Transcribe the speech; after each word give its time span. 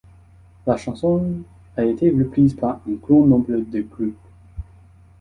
La 0.65 0.77
chanson 0.77 1.43
a 1.77 1.85
été 1.85 2.09
reprise 2.09 2.55
par 2.55 2.81
un 2.89 2.93
grand 2.93 3.23
nombre 3.27 3.55
de 3.71 3.81
groupes. 3.83 4.17